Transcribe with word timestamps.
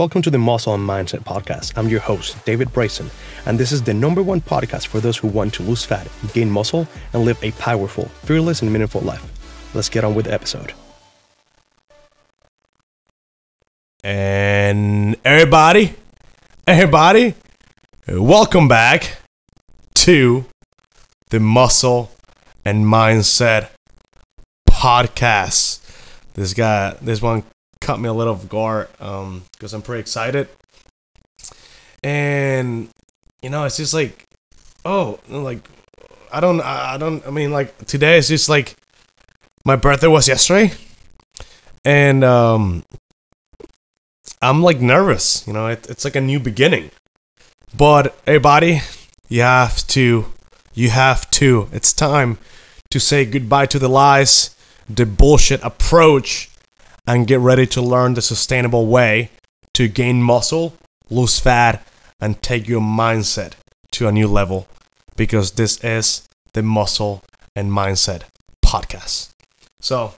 Welcome 0.00 0.22
to 0.22 0.30
the 0.30 0.38
Muscle 0.38 0.72
and 0.72 0.88
Mindset 0.88 1.24
Podcast. 1.24 1.76
I'm 1.76 1.90
your 1.90 2.00
host, 2.00 2.42
David 2.46 2.68
Brayson, 2.70 3.10
and 3.44 3.58
this 3.58 3.70
is 3.70 3.82
the 3.82 3.92
number 3.92 4.22
one 4.22 4.40
podcast 4.40 4.86
for 4.86 4.98
those 4.98 5.18
who 5.18 5.28
want 5.28 5.52
to 5.52 5.62
lose 5.62 5.84
fat, 5.84 6.08
gain 6.32 6.50
muscle, 6.50 6.88
and 7.12 7.26
live 7.26 7.38
a 7.44 7.50
powerful, 7.50 8.06
fearless, 8.24 8.62
and 8.62 8.72
meaningful 8.72 9.02
life. 9.02 9.22
Let's 9.74 9.90
get 9.90 10.02
on 10.02 10.14
with 10.14 10.24
the 10.24 10.32
episode. 10.32 10.72
And 14.02 15.16
everybody, 15.22 15.92
everybody, 16.66 17.34
welcome 18.08 18.68
back 18.68 19.18
to 19.96 20.46
the 21.28 21.40
Muscle 21.40 22.10
and 22.64 22.86
Mindset 22.86 23.68
Podcast. 24.66 25.86
This 26.32 26.54
guy, 26.54 26.96
this 27.02 27.20
one 27.20 27.44
caught 27.90 27.98
me 27.98 28.08
a 28.08 28.12
little 28.12 28.34
off 28.34 28.48
guard 28.48 28.86
um 29.00 29.42
because 29.50 29.74
I'm 29.74 29.82
pretty 29.82 30.00
excited. 30.00 30.46
And 32.04 32.88
you 33.42 33.50
know, 33.50 33.64
it's 33.64 33.78
just 33.78 33.92
like 33.92 34.28
oh, 34.84 35.18
like 35.28 35.68
I 36.32 36.38
don't 36.38 36.60
I 36.60 36.98
don't 36.98 37.26
I 37.26 37.30
mean 37.30 37.50
like 37.50 37.76
today 37.86 38.16
is 38.18 38.28
just 38.28 38.48
like 38.48 38.76
my 39.64 39.74
birthday 39.74 40.06
was 40.06 40.28
yesterday. 40.28 40.72
And 41.84 42.22
um 42.22 42.84
I'm 44.40 44.62
like 44.62 44.80
nervous, 44.80 45.44
you 45.48 45.52
know, 45.52 45.66
it, 45.66 45.90
it's 45.90 46.04
like 46.04 46.14
a 46.14 46.20
new 46.20 46.38
beginning. 46.38 46.92
But 47.76 48.16
everybody, 48.24 48.82
you 49.28 49.42
have 49.42 49.84
to 49.88 50.26
you 50.74 50.90
have 50.90 51.28
to. 51.32 51.68
It's 51.72 51.92
time 51.92 52.38
to 52.90 53.00
say 53.00 53.24
goodbye 53.24 53.66
to 53.66 53.80
the 53.80 53.88
lies, 53.88 54.54
the 54.88 55.06
bullshit 55.06 55.60
approach 55.64 56.49
and 57.06 57.26
get 57.26 57.40
ready 57.40 57.66
to 57.66 57.82
learn 57.82 58.14
the 58.14 58.22
sustainable 58.22 58.86
way 58.86 59.30
to 59.74 59.88
gain 59.88 60.22
muscle, 60.22 60.74
lose 61.08 61.38
fat, 61.38 61.86
and 62.20 62.42
take 62.42 62.68
your 62.68 62.80
mindset 62.80 63.54
to 63.92 64.08
a 64.08 64.12
new 64.12 64.28
level 64.28 64.66
because 65.16 65.52
this 65.52 65.82
is 65.82 66.28
the 66.52 66.62
Muscle 66.62 67.22
and 67.54 67.70
Mindset 67.70 68.22
podcast. 68.64 69.30
So, 69.80 70.14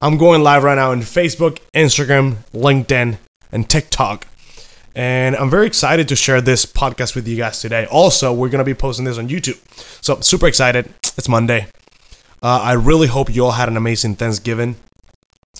I'm 0.00 0.18
going 0.18 0.42
live 0.42 0.62
right 0.62 0.74
now 0.74 0.90
on 0.90 1.00
Facebook, 1.00 1.58
Instagram, 1.74 2.36
LinkedIn, 2.52 3.18
and 3.50 3.68
TikTok. 3.68 4.26
And 4.94 5.36
I'm 5.36 5.50
very 5.50 5.66
excited 5.66 6.08
to 6.08 6.16
share 6.16 6.40
this 6.40 6.64
podcast 6.64 7.14
with 7.14 7.28
you 7.28 7.36
guys 7.36 7.60
today. 7.60 7.86
Also, 7.86 8.32
we're 8.32 8.48
going 8.48 8.60
to 8.60 8.64
be 8.64 8.74
posting 8.74 9.04
this 9.04 9.18
on 9.18 9.28
YouTube. 9.28 9.58
So, 10.02 10.20
super 10.20 10.46
excited. 10.46 10.92
It's 11.18 11.28
Monday. 11.28 11.66
Uh, 12.42 12.60
I 12.62 12.72
really 12.72 13.08
hope 13.08 13.34
you 13.34 13.44
all 13.44 13.52
had 13.52 13.68
an 13.68 13.76
amazing 13.76 14.16
Thanksgiving. 14.16 14.76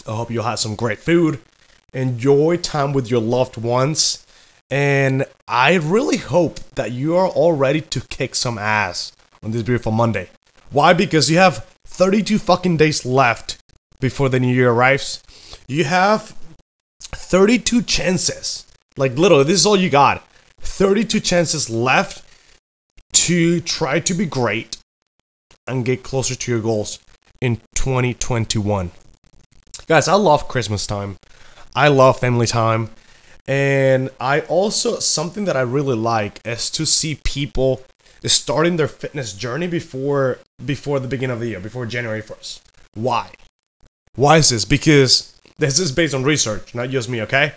I 0.07 0.17
hope 0.17 0.31
you 0.31 0.43
had 0.43 0.57
some 0.57 0.75
great 0.75 0.99
food. 0.99 1.41
Enjoy 1.93 2.57
time 2.57 2.93
with 2.93 3.11
your 3.11 3.21
loved 3.21 3.57
ones. 3.57 4.27
And 4.71 5.25
I 5.47 5.75
really 5.75 6.17
hope 6.17 6.59
that 6.75 6.93
you 6.93 7.17
are 7.17 7.29
all 7.29 7.53
ready 7.53 7.81
to 7.81 8.01
kick 8.01 8.35
some 8.35 8.59
ass 8.59 9.13
on 9.43 9.53
this 9.53 9.63
beautiful 9.63 9.93
Monday. 9.93 10.29
Why? 10.71 10.93
Because 10.93 11.31
you 11.31 11.39
have 11.39 11.65
32 11.87 12.39
fucking 12.39 12.77
days 12.77 13.07
left 13.07 13.59
before 14.01 14.29
the 14.29 14.41
new 14.41 14.53
year 14.53 14.71
arrives. 14.71 15.23
You 15.69 15.85
have 15.85 16.37
32 17.01 17.83
chances. 17.83 18.67
Like, 18.97 19.17
literally, 19.17 19.45
this 19.45 19.61
is 19.61 19.67
all 19.67 19.77
you 19.77 19.91
got. 19.91 20.27
32 20.61 21.21
chances 21.21 21.71
left 21.71 22.25
to 23.13 23.61
try 23.61 24.01
to 24.01 24.15
be 24.15 24.27
great 24.27 24.79
and 25.67 25.85
get 25.85 26.03
closer 26.03 26.35
to 26.35 26.51
your 26.51 26.61
goals 26.61 26.99
in 27.41 27.61
2021. 27.75 28.91
Guys, 29.87 30.09
I 30.09 30.15
love 30.15 30.49
Christmas 30.49 30.85
time. 30.85 31.17
I 31.75 31.87
love 31.87 32.19
family 32.19 32.49
time. 32.49 32.91
And 33.47 34.11
I 34.19 34.41
also, 34.41 34.99
something 34.99 35.45
that 35.45 35.57
I 35.57 35.61
really 35.61 35.95
like 35.95 36.41
is 36.45 36.71
to 36.71 36.85
see 36.85 37.21
people 37.23 37.83
starting 38.25 38.77
their 38.77 38.89
fitness 38.89 39.33
journey 39.33 39.69
before 39.69 40.39
before 40.65 40.99
the 40.99 41.07
beginning 41.07 41.35
of 41.35 41.41
the 41.41 41.49
year, 41.49 41.61
before 41.61 41.87
January 41.87 42.21
1st. 42.21 42.63
Why? 42.95 43.31
Why 44.17 44.39
is 44.39 44.49
this? 44.49 44.65
Because 44.65 45.39
this 45.59 45.79
is 45.79 45.93
based 45.93 46.15
on 46.15 46.25
research, 46.25 46.75
not 46.75 46.91
just 46.91 47.09
me, 47.09 47.23
okay? 47.23 47.53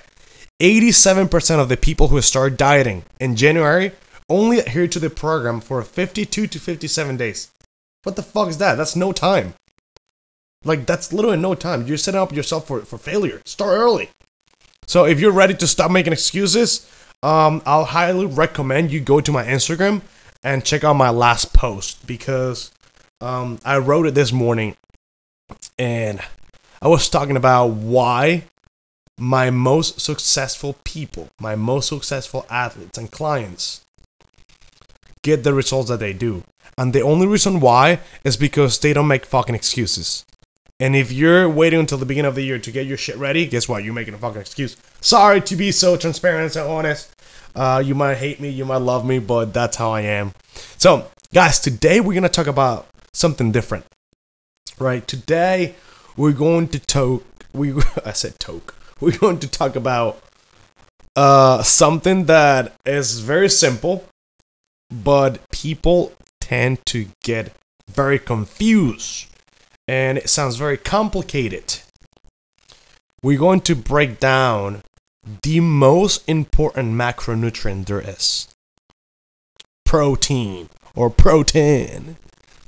87% 0.62 1.59
of 1.59 1.69
the 1.69 1.78
people 1.78 2.09
who 2.09 2.22
start 2.22 2.57
dieting 2.57 3.03
in 3.19 3.35
January 3.35 3.94
only 4.29 4.59
adhere 4.59 4.88
to 4.88 5.00
the 5.00 5.09
program 5.09 5.62
for 5.62 5.81
52 5.81 6.45
to 6.45 6.59
57 6.59 7.18
days. 7.18 7.50
What 8.03 8.16
the 8.16 8.22
fuck 8.22 8.50
is 8.50 8.59
that? 8.59 8.75
That's 8.75 8.95
no 8.95 9.13
time. 9.13 9.56
Like 10.63 10.85
that's 10.85 11.13
literally 11.13 11.37
no 11.37 11.55
time. 11.55 11.87
You're 11.87 11.97
setting 11.97 12.19
up 12.19 12.33
yourself 12.33 12.67
for, 12.67 12.81
for 12.81 12.97
failure. 12.97 13.41
Start 13.45 13.77
early. 13.77 14.09
So 14.85 15.05
if 15.05 15.19
you're 15.19 15.31
ready 15.31 15.53
to 15.53 15.67
stop 15.67 15.91
making 15.91 16.13
excuses, 16.13 16.89
um, 17.21 17.61
I'll 17.65 17.85
highly 17.85 18.25
recommend 18.25 18.91
you 18.91 18.99
go 18.99 19.21
to 19.21 19.31
my 19.31 19.45
Instagram 19.45 20.01
and 20.43 20.65
check 20.65 20.83
out 20.83 20.93
my 20.93 21.09
last 21.09 21.53
post 21.53 22.05
because 22.07 22.71
um, 23.21 23.59
I 23.65 23.77
wrote 23.77 24.07
it 24.07 24.15
this 24.15 24.31
morning 24.31 24.75
and 25.77 26.21
I 26.81 26.87
was 26.87 27.09
talking 27.09 27.35
about 27.35 27.67
why 27.67 28.43
my 29.17 29.49
most 29.49 29.99
successful 29.99 30.77
people, 30.83 31.27
my 31.39 31.55
most 31.55 31.89
successful 31.89 32.45
athletes 32.49 32.97
and 32.97 33.11
clients 33.11 33.81
get 35.23 35.43
the 35.43 35.53
results 35.53 35.89
that 35.89 35.99
they 35.99 36.13
do. 36.13 36.43
And 36.77 36.93
the 36.93 37.01
only 37.01 37.27
reason 37.27 37.59
why 37.59 37.99
is 38.23 38.37
because 38.37 38.79
they 38.79 38.93
don't 38.93 39.07
make 39.07 39.25
fucking 39.25 39.55
excuses. 39.55 40.25
And 40.81 40.95
if 40.95 41.12
you're 41.12 41.50
waiting 41.50 41.81
until 41.81 41.97
the 41.97 42.06
beginning 42.06 42.29
of 42.29 42.35
the 42.35 42.41
year 42.41 42.57
to 42.57 42.72
get 42.72 42.85
your 42.85 42.95
shit 42.95 43.17
ready, 43.17 43.45
guess 43.45 43.67
what? 43.67 43.84
You're 43.84 43.94
making 43.94 44.13
a 44.13 44.17
fucking 44.17 44.40
excuse. 44.40 44.78
Sorry 45.01 45.41
to 45.41 45.56
be 45.57 45.73
so 45.73 45.97
transparent 45.97 46.56
and 46.56 46.69
honest. 46.69 47.12
Uh, 47.53 47.84
you 47.85 47.94
might 47.94 48.16
hate 48.16 48.40
me, 48.40 48.47
you 48.50 48.63
might 48.63 48.78
love 48.78 49.06
me, 49.06 49.19
but 49.19 49.53
that's 49.53 49.75
how 49.75 49.91
I 49.91 50.01
am. 50.01 50.31
So, 50.78 51.09
guys, 51.34 51.59
today 51.59 52.00
we're 52.00 52.13
gonna 52.13 52.29
talk 52.29 52.47
about 52.47 52.88
something 53.13 53.51
different. 53.51 53.85
Right? 54.79 55.06
Today 55.06 55.75
we're 56.16 56.31
going 56.31 56.69
to 56.69 56.79
talk. 56.79 57.25
We 57.51 57.73
I 58.06 58.13
said 58.13 58.39
toke. 58.39 58.75
We're 59.01 59.18
going 59.18 59.39
to 59.39 59.50
talk 59.50 59.75
about 59.75 60.22
uh 61.18 61.62
something 61.63 62.25
that 62.25 62.73
is 62.85 63.19
very 63.19 63.50
simple, 63.50 64.06
but 64.89 65.39
people 65.51 66.13
tend 66.39 66.85
to 66.85 67.07
get 67.23 67.51
very 67.89 68.19
confused 68.19 69.28
and 69.89 70.19
it 70.19 70.29
sounds 70.29 70.55
very 70.55 70.77
complicated. 70.77 71.79
We're 73.23 73.39
going 73.39 73.61
to 73.61 73.75
break 73.75 74.19
down 74.19 74.83
the 75.41 75.61
most 75.61 76.23
important 76.29 76.94
macronutrient 76.94 77.88
there 77.88 78.00
is 78.00 78.47
protein 79.85 80.69
or 80.95 81.09
protein. 81.09 82.17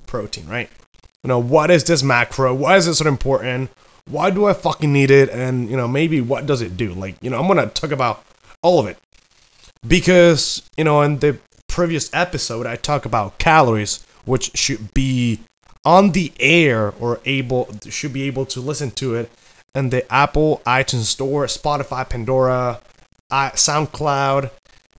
Protein, 0.08 0.48
right? 0.48 0.68
You 1.24 1.28
know, 1.28 1.38
what 1.38 1.70
is 1.70 1.84
this 1.84 2.02
macro? 2.02 2.56
Why 2.56 2.78
is 2.78 2.88
it 2.88 2.96
so 2.96 3.08
important? 3.08 3.70
Why 4.10 4.32
do 4.32 4.46
I 4.46 4.54
fucking 4.54 4.92
need 4.92 5.12
it? 5.12 5.30
And, 5.30 5.70
you 5.70 5.78
know, 5.78 5.88
maybe 5.88 6.22
what 6.22 6.48
does 6.48 6.64
it 6.64 6.76
do? 6.76 6.92
Like, 6.92 7.18
you 7.22 7.30
know, 7.30 7.40
I'm 7.40 7.46
going 7.46 7.60
to 7.60 7.72
talk 7.72 7.92
about 7.92 8.26
all 8.64 8.80
of 8.80 8.88
it. 8.88 8.98
Because, 9.88 10.68
you 10.76 10.84
know, 10.84 11.04
in 11.04 11.20
the 11.20 11.38
previous 11.68 12.10
episode, 12.16 12.66
I 12.66 12.78
talk 12.78 13.06
about 13.06 13.38
calories, 13.38 14.04
which 14.26 14.58
should 14.58 14.92
be 14.96 15.42
on 15.84 16.12
the 16.12 16.32
air 16.40 16.94
or 17.00 17.20
able 17.26 17.70
should 17.90 18.14
be 18.14 18.24
able 18.24 18.46
to 18.46 18.60
listen 18.60 18.92
to 18.92 19.16
it 19.16 19.32
and 19.74 19.92
the 19.92 20.12
Apple 20.12 20.62
iTunes 20.66 21.06
Store, 21.06 21.46
Spotify, 21.46 22.08
Pandora, 22.08 22.82
SoundCloud, 23.32 24.52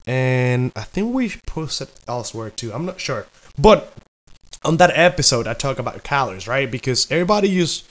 and 0.07 0.73
I 0.75 0.83
think 0.83 1.15
we 1.15 1.35
post 1.47 1.81
it 1.81 1.91
elsewhere 2.09 2.51
too. 2.51 2.73
I'm 2.73 2.87
not 2.87 3.01
sure, 3.01 3.27
but 3.59 3.93
on 4.65 4.79
that 4.79 4.91
episode 4.95 5.47
I 5.47 5.55
talk 5.55 5.79
about 5.79 6.03
calories, 6.03 6.49
right? 6.49 6.71
Because 6.71 7.11
everybody 7.11 7.49
use 7.49 7.85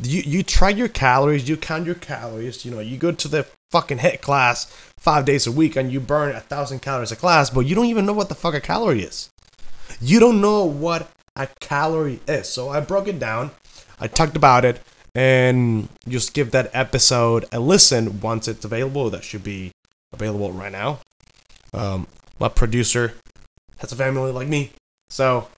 you 0.00 0.22
you 0.22 0.42
track 0.42 0.76
your 0.76 0.88
calories, 0.88 1.48
you 1.48 1.56
count 1.56 1.86
your 1.86 1.94
calories. 1.94 2.64
You 2.64 2.72
know, 2.72 2.80
you 2.80 2.96
go 2.96 3.12
to 3.12 3.28
the 3.28 3.46
fucking 3.70 3.98
HIIT 3.98 4.20
class 4.20 4.64
five 4.98 5.24
days 5.24 5.46
a 5.46 5.52
week 5.52 5.76
and 5.76 5.92
you 5.92 6.00
burn 6.00 6.34
a 6.34 6.40
thousand 6.40 6.80
calories 6.80 7.12
a 7.12 7.16
class, 7.16 7.50
but 7.50 7.60
you 7.60 7.74
don't 7.74 7.86
even 7.86 8.06
know 8.06 8.12
what 8.12 8.28
the 8.28 8.34
fuck 8.34 8.54
a 8.54 8.60
calorie 8.60 9.02
is. 9.02 9.30
You 10.00 10.18
don't 10.20 10.40
know 10.40 10.64
what 10.64 11.10
a 11.36 11.48
calorie 11.60 12.20
is. 12.26 12.48
So 12.48 12.68
I 12.68 12.80
broke 12.80 13.08
it 13.08 13.18
down. 13.18 13.50
I 13.98 14.06
talked 14.06 14.36
about 14.36 14.64
it 14.64 14.80
and 15.14 15.88
just 16.08 16.34
give 16.34 16.50
that 16.50 16.70
episode 16.72 17.44
a 17.52 17.60
listen 17.60 18.20
once 18.20 18.48
it's 18.48 18.64
available. 18.64 19.10
That 19.10 19.24
should 19.24 19.44
be 19.44 19.72
available 20.12 20.52
right 20.52 20.72
now. 20.72 21.00
Um, 21.72 22.06
my 22.38 22.48
producer 22.48 23.14
has 23.78 23.92
a 23.92 23.96
family 23.96 24.32
like 24.32 24.48
me, 24.48 24.70
so 25.10 25.48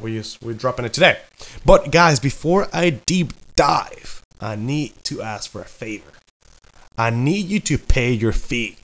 we 0.00 0.14
just, 0.14 0.42
we're 0.42 0.54
dropping 0.54 0.84
it 0.84 0.92
today. 0.92 1.18
But 1.64 1.90
guys, 1.90 2.20
before 2.20 2.68
I 2.72 2.90
deep 2.90 3.32
dive, 3.56 4.22
I 4.40 4.56
need 4.56 4.92
to 5.04 5.22
ask 5.22 5.50
for 5.50 5.60
a 5.60 5.66
favor. 5.66 6.10
I 6.96 7.10
need 7.10 7.46
you 7.46 7.60
to 7.60 7.78
pay 7.78 8.12
your 8.12 8.32
fee. 8.32 8.76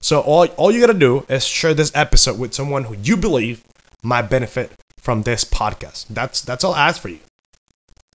So 0.00 0.20
all, 0.20 0.46
all 0.56 0.72
you 0.72 0.80
gotta 0.80 0.94
do 0.94 1.26
is 1.28 1.44
share 1.44 1.74
this 1.74 1.92
episode 1.94 2.38
with 2.38 2.54
someone 2.54 2.84
who 2.84 2.96
you 2.96 3.16
believe 3.16 3.62
might 4.02 4.30
benefit 4.30 4.72
from 5.00 5.22
this 5.22 5.44
podcast. 5.44 6.06
That's 6.08 6.40
that's 6.40 6.64
all 6.64 6.74
I 6.74 6.88
ask 6.88 7.00
for 7.00 7.08
you. 7.08 7.20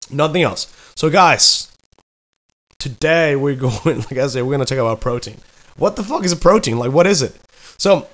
Nothing 0.09 0.43
else. 0.43 0.73
So 0.95 1.09
guys, 1.09 1.71
today 2.79 3.35
we're 3.35 3.55
going 3.67 3.99
like 3.99 4.17
I 4.17 4.27
said, 4.27 4.43
we're 4.43 4.51
gonna 4.53 4.65
talk 4.65 4.77
about 4.77 5.01
protein. 5.01 5.37
what 5.77 5.95
the 5.95 6.03
fuck 6.03 6.23
is 6.23 6.31
a 6.31 6.37
protein? 6.37 6.77
Like, 6.77 6.91
what 6.91 7.07
is 7.07 7.21
it? 7.21 7.35
So, 7.77 8.07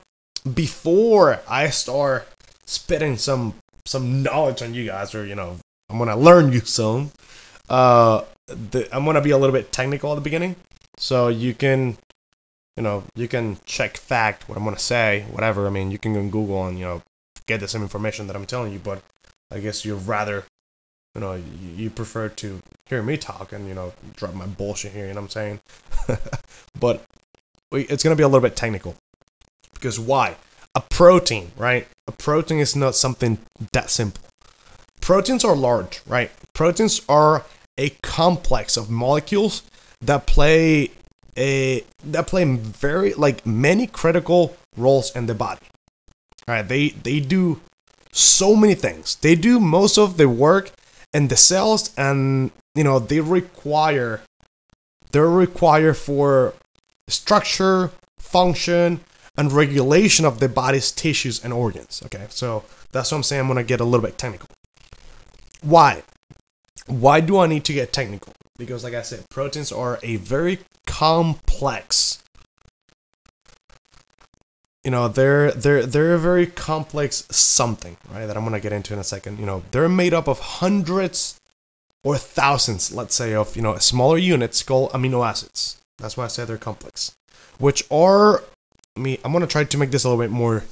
before 0.55 1.41
I 1.47 1.69
start 1.69 2.27
spitting 2.65 3.17
some 3.17 3.55
some 3.85 4.23
knowledge 4.23 4.61
on 4.61 4.73
you 4.73 4.85
guys, 4.85 5.13
or 5.13 5.25
you 5.25 5.35
know, 5.35 5.57
I'm 5.89 5.97
gonna 5.97 6.17
learn 6.17 6.51
you 6.51 6.61
some. 6.61 7.11
Uh, 7.69 8.23
the, 8.47 8.87
I'm 8.95 9.05
gonna 9.05 9.21
be 9.21 9.31
a 9.31 9.37
little 9.37 9.53
bit 9.53 9.71
technical 9.71 10.11
at 10.11 10.15
the 10.15 10.21
beginning, 10.21 10.55
so 10.97 11.27
you 11.27 11.53
can, 11.53 11.97
you 12.77 12.83
know, 12.83 13.03
you 13.15 13.27
can 13.27 13.57
check 13.65 13.97
fact 13.97 14.49
what 14.49 14.57
I'm 14.57 14.63
gonna 14.63 14.79
say, 14.79 15.25
whatever. 15.29 15.67
I 15.67 15.69
mean, 15.69 15.91
you 15.91 15.99
can 15.99 16.13
go 16.13 16.23
Google 16.23 16.65
and 16.65 16.79
you 16.79 16.85
know 16.85 17.01
get 17.47 17.59
the 17.59 17.67
same 17.67 17.81
information 17.81 18.27
that 18.27 18.35
I'm 18.35 18.45
telling 18.45 18.73
you, 18.73 18.79
but 18.79 19.01
I 19.51 19.59
guess 19.59 19.83
you'd 19.85 20.07
rather, 20.07 20.45
you 21.15 21.21
know, 21.21 21.41
you, 21.75 21.89
prefer 21.89 22.29
to 22.29 22.59
hear 22.87 23.01
me 23.01 23.17
talk 23.17 23.51
and 23.51 23.67
you 23.67 23.73
know 23.73 23.93
drop 24.15 24.33
my 24.33 24.45
bullshit 24.45 24.93
here. 24.93 25.07
You 25.07 25.13
know 25.13 25.21
what 25.21 25.35
I'm 25.35 25.59
saying? 25.59 25.59
but 26.79 27.03
it's 27.71 28.03
gonna 28.03 28.15
be 28.15 28.23
a 28.23 28.27
little 28.27 28.47
bit 28.47 28.55
technical 28.55 28.95
because 29.73 29.99
why? 29.99 30.37
A 30.73 30.81
protein, 30.89 31.51
right? 31.57 31.87
A 32.07 32.11
protein 32.11 32.59
is 32.59 32.75
not 32.75 32.95
something 32.95 33.39
that 33.73 33.89
simple. 33.89 34.23
Proteins 35.01 35.43
are 35.43 35.55
large, 35.55 36.01
right? 36.07 36.31
Proteins 36.53 37.01
are 37.09 37.43
a 37.77 37.89
complex 38.03 38.77
of 38.77 38.89
molecules 38.89 39.63
that 39.99 40.25
play 40.27 40.91
a 41.37 41.83
that 42.03 42.27
play 42.27 42.43
very 42.45 43.13
like 43.13 43.45
many 43.45 43.87
critical 43.87 44.55
roles 44.77 45.15
in 45.15 45.25
the 45.25 45.33
body. 45.33 45.61
All 46.47 46.55
right, 46.55 46.67
they 46.67 46.89
they 46.89 47.19
do 47.19 47.61
so 48.11 48.55
many 48.55 48.75
things. 48.75 49.15
They 49.15 49.35
do 49.35 49.59
most 49.59 49.97
of 49.97 50.17
the 50.17 50.27
work 50.27 50.71
in 51.13 51.27
the 51.27 51.37
cells, 51.37 51.91
and 51.97 52.51
you 52.75 52.83
know 52.83 52.99
they 52.99 53.19
require 53.19 54.21
they're 55.11 55.29
required 55.29 55.97
for 55.97 56.53
structure, 57.07 57.91
function, 58.17 59.01
and 59.37 59.51
regulation 59.51 60.25
of 60.25 60.39
the 60.39 60.49
body's 60.49 60.91
tissues 60.91 61.43
and 61.43 61.53
organs. 61.53 62.01
Okay, 62.05 62.25
so 62.29 62.63
that's 62.91 63.11
what 63.11 63.17
I'm 63.17 63.23
saying. 63.23 63.41
I'm 63.41 63.47
gonna 63.47 63.63
get 63.63 63.81
a 63.81 63.85
little 63.85 64.05
bit 64.05 64.17
technical. 64.17 64.47
Why? 65.61 66.03
Why 66.87 67.19
do 67.21 67.37
I 67.37 67.47
need 67.47 67.63
to 67.65 67.73
get 67.73 67.93
technical? 67.93 68.33
Because, 68.57 68.83
like 68.83 68.93
I 68.93 69.01
said, 69.01 69.25
proteins 69.29 69.71
are 69.71 69.99
a 70.03 70.17
very 70.17 70.59
complex. 70.85 72.21
You 74.83 74.91
know, 74.91 75.07
they're 75.07 75.51
they're 75.51 75.85
they're 75.85 76.15
a 76.15 76.19
very 76.19 76.47
complex 76.47 77.27
something, 77.29 77.97
right? 78.11 78.25
That 78.25 78.35
I'm 78.35 78.43
gonna 78.43 78.59
get 78.59 78.73
into 78.73 78.93
in 78.93 78.99
a 78.99 79.03
second. 79.03 79.39
You 79.39 79.45
know, 79.45 79.63
they're 79.71 79.89
made 79.89 80.13
up 80.13 80.27
of 80.27 80.39
hundreds 80.39 81.39
or 82.03 82.17
thousands, 82.17 82.91
let's 82.91 83.13
say, 83.13 83.33
of 83.33 83.55
you 83.55 83.61
know 83.61 83.77
smaller 83.77 84.17
units 84.17 84.63
called 84.63 84.91
amino 84.91 85.25
acids. 85.27 85.77
That's 85.99 86.17
why 86.17 86.25
I 86.25 86.27
say 86.27 86.45
they're 86.45 86.57
complex, 86.57 87.11
which 87.59 87.83
are 87.91 88.43
me. 88.95 89.19
I'm 89.23 89.31
gonna 89.33 89.45
try 89.45 89.63
to 89.63 89.77
make 89.77 89.91
this 89.91 90.03
a 90.03 90.09
little 90.09 90.23
bit 90.23 90.31
more 90.31 90.63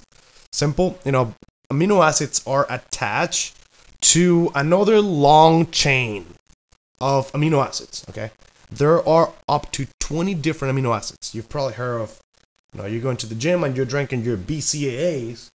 simple. 0.51 0.97
You 1.05 1.11
know, 1.11 1.35
amino 1.71 2.03
acids 2.03 2.41
are 2.47 2.65
attached 2.69 3.55
to 4.01 4.51
another 4.55 5.01
long 5.01 5.69
chain 5.69 6.25
of 6.99 7.31
amino 7.31 7.63
acids. 7.63 8.05
Okay, 8.09 8.31
there 8.71 9.07
are 9.07 9.33
up 9.47 9.71
to 9.73 9.87
20 9.99 10.33
different 10.33 10.75
amino 10.75 10.95
acids. 10.95 11.35
You've 11.35 11.49
probably 11.49 11.73
heard 11.73 12.01
of. 12.01 12.19
Know, 12.73 12.85
you're 12.85 13.01
going 13.01 13.17
to 13.17 13.27
the 13.27 13.35
gym 13.35 13.63
and 13.63 13.75
you're 13.75 13.85
drinking 13.85 14.23
your 14.23 14.37
BCAAs, 14.37 15.49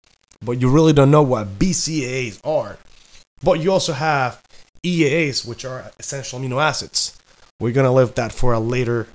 but 0.42 0.62
you 0.62 0.70
really 0.70 0.94
don't 0.94 1.12
know 1.12 1.22
what 1.22 1.60
BCAAs 1.60 2.40
are. 2.46 2.78
But 3.44 3.60
you 3.60 3.72
also 3.72 3.94
have 3.94 4.42
EAAs, 4.84 5.46
which 5.46 5.66
are 5.66 5.92
essential 6.00 6.40
amino 6.40 6.62
acids. 6.62 7.18
We're 7.60 7.74
gonna 7.74 7.94
leave 7.94 8.16
that 8.16 8.32
for 8.32 8.54
a 8.54 8.60
later 8.60 9.08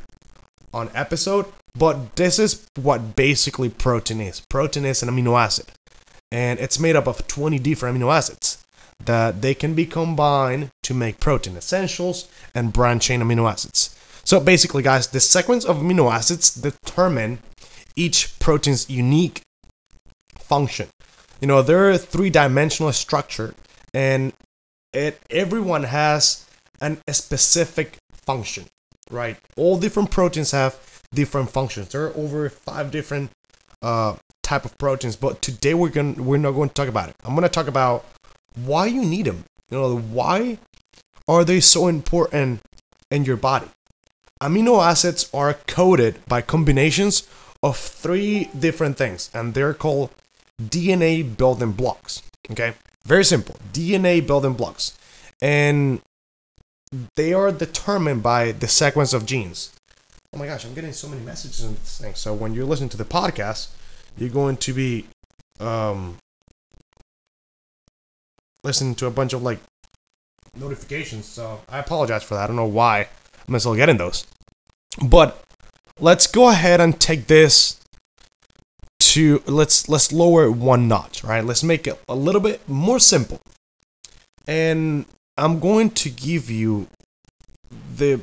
on 0.75 0.91
episode. 0.95 1.47
But 1.79 2.17
this 2.17 2.39
is 2.39 2.67
what 2.77 3.17
basically 3.17 3.69
protein 3.69 4.21
is. 4.21 4.41
Protein 4.41 4.85
is 4.85 5.03
an 5.03 5.11
amino 5.11 5.39
acid, 5.39 5.67
and 6.33 6.59
it's 6.59 6.79
made 6.79 6.97
up 6.97 7.07
of 7.07 7.27
20 7.27 7.59
different 7.59 7.99
amino 7.99 8.15
acids 8.15 8.65
that 9.05 9.43
they 9.43 9.55
can 9.55 9.75
be 9.75 9.85
combined 9.85 10.71
to 10.83 10.95
make 10.95 11.21
protein 11.21 11.57
essentials 11.57 12.29
and 12.55 12.73
branch 12.73 13.05
chain 13.05 13.21
amino 13.21 13.51
acids. 13.51 13.95
So 14.25 14.41
basically, 14.41 14.83
guys, 14.83 15.09
the 15.09 15.21
sequence 15.21 15.65
of 15.65 15.77
amino 15.79 16.11
acids 16.11 16.51
determine 16.55 17.41
each 17.97 18.39
protein's 18.39 18.89
unique 18.89 19.41
function. 20.39 20.89
You 21.41 21.49
know, 21.49 21.63
they're 21.63 21.91
a 21.91 21.99
three-dimensional 21.99 22.93
structure, 22.93 23.55
and 23.93 24.33
it 24.93 25.21
everyone 25.31 25.85
has 25.85 26.47
an, 26.81 26.99
a 27.09 27.15
specific 27.15 27.97
function, 28.13 28.65
right? 29.11 29.37
All 29.57 29.79
different 29.79 30.11
proteins 30.11 30.53
have 30.53 31.03
different 31.13 31.51
functions. 31.51 31.89
There 31.89 32.07
are 32.07 32.17
over 32.17 32.49
five 32.49 32.91
different 32.91 33.31
uh, 33.83 34.17
type 34.43 34.65
of 34.65 34.77
proteins, 34.79 35.17
but 35.17 35.43
today 35.43 35.75
we're 35.75 35.91
going 35.91 36.25
we're 36.25 36.39
not 36.39 36.53
going 36.53 36.69
to 36.69 36.75
talk 36.75 36.89
about 36.89 37.09
it. 37.09 37.17
I'm 37.25 37.35
going 37.35 37.43
to 37.43 37.49
talk 37.49 37.67
about 37.67 38.05
why 38.55 38.87
you 38.87 39.05
need 39.05 39.27
them. 39.27 39.45
You 39.71 39.79
know, 39.79 39.99
why 39.99 40.59
are 41.29 41.45
they 41.45 41.61
so 41.61 41.89
important 41.89 42.61
in 43.11 43.25
your 43.25 43.37
body? 43.37 43.67
Amino 44.41 44.85
acids 44.85 45.29
are 45.33 45.55
coded 45.67 46.25
by 46.27 46.43
combinations 46.43 47.27
of 47.63 47.77
three 47.77 48.51
different 48.59 48.97
things, 48.97 49.31
and 49.35 49.55
they're 49.55 49.75
called 49.75 50.11
DNA 50.63 51.37
building 51.37 51.73
blocks. 51.73 52.23
Okay, 52.51 52.75
very 53.05 53.25
simple 53.25 53.57
DNA 53.73 54.25
building 54.25 54.55
blocks, 54.55 54.97
and 55.43 56.01
they 57.17 57.33
are 57.33 57.51
determined 57.53 58.23
by 58.23 58.53
the 58.53 58.69
sequence 58.69 59.13
of 59.13 59.27
genes. 59.27 59.73
Oh 60.33 60.39
my 60.39 60.47
gosh, 60.47 60.65
I'm 60.65 60.75
getting 60.75 60.93
so 60.93 61.09
many 61.09 61.23
messages 61.23 61.65
in 61.65 61.75
this 61.75 61.99
thing. 61.99 62.15
So 62.15 62.35
when 62.35 62.55
you're 62.55 62.65
listening 62.65 62.91
to 62.91 62.97
the 62.97 63.05
podcast, 63.05 63.69
you're 64.19 64.29
going 64.31 64.57
to 64.59 64.73
be 64.73 65.07
um, 65.61 66.17
listening 68.63 68.95
to 68.97 69.07
a 69.07 69.11
bunch 69.11 69.33
of 69.33 69.43
like 69.43 69.61
notifications. 70.55 71.27
So 71.27 71.61
I 71.69 71.79
apologize 71.79 72.23
for 72.23 72.35
that. 72.35 72.45
I 72.45 72.47
don't 72.47 72.57
know 72.57 72.67
why 72.67 73.09
I'm 73.49 73.59
still 73.59 73.75
getting 73.75 73.97
those. 73.97 74.27
But 75.05 75.43
let's 75.99 76.27
go 76.27 76.49
ahead 76.49 76.81
and 76.81 77.01
take 77.01 77.27
this 77.27 77.81
to 78.99 79.43
let's 79.47 79.89
let's 79.89 80.13
lower 80.13 80.45
it 80.45 80.53
one 80.53 80.89
notch, 80.89 81.25
right? 81.25 81.45
Let's 81.45 81.63
make 81.63 81.87
it 81.87 81.99
a 82.09 82.15
little 82.15 82.41
bit 82.41 82.69
more 82.69 82.99
simple. 82.99 83.41
And 84.47 85.07
I'm 85.37 85.59
going 85.59 85.91
to 85.91 86.11
give 86.11 86.51
you 86.51 86.89
the 87.97 88.21